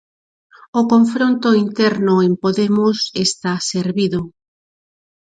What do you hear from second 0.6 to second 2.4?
O confronto interno en